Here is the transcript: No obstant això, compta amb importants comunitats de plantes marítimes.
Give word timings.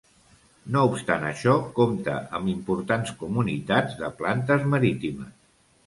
No 0.75 0.81
obstant 0.91 1.25
això, 1.27 1.53
compta 1.81 2.17
amb 2.39 2.51
importants 2.55 3.15
comunitats 3.23 4.03
de 4.05 4.13
plantes 4.23 4.71
marítimes. 4.77 5.35